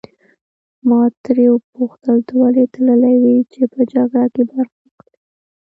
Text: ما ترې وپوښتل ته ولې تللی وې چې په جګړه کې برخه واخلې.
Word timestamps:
ما 0.87 1.01
ترې 1.23 1.45
وپوښتل 1.51 2.17
ته 2.27 2.33
ولې 2.41 2.63
تللی 2.73 3.15
وې 3.21 3.37
چې 3.51 3.61
په 3.73 3.79
جګړه 3.93 4.25
کې 4.33 4.41
برخه 4.49 4.77
واخلې. 4.85 5.17